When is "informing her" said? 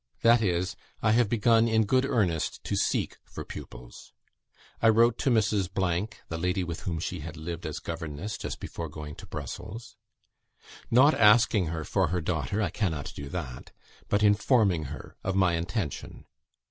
14.23-15.17